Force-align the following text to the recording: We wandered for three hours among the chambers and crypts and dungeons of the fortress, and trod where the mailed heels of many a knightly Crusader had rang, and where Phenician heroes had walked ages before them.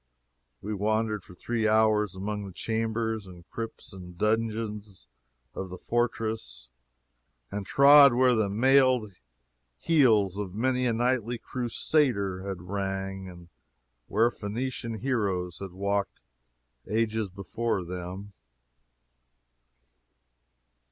We 0.63 0.73
wandered 0.73 1.23
for 1.23 1.35
three 1.35 1.67
hours 1.67 2.15
among 2.15 2.47
the 2.47 2.51
chambers 2.51 3.27
and 3.27 3.47
crypts 3.51 3.93
and 3.93 4.17
dungeons 4.17 5.07
of 5.53 5.69
the 5.69 5.77
fortress, 5.77 6.71
and 7.51 7.67
trod 7.67 8.15
where 8.15 8.33
the 8.33 8.49
mailed 8.49 9.13
heels 9.77 10.37
of 10.37 10.55
many 10.55 10.87
a 10.87 10.93
knightly 10.93 11.37
Crusader 11.37 12.41
had 12.47 12.63
rang, 12.63 13.29
and 13.29 13.49
where 14.07 14.31
Phenician 14.31 15.01
heroes 15.01 15.59
had 15.59 15.71
walked 15.73 16.19
ages 16.87 17.29
before 17.29 17.85
them. 17.85 18.33